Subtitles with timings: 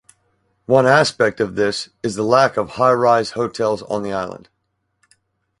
[0.65, 4.49] One aspect of this is the lack of "high rise" hotels on the island.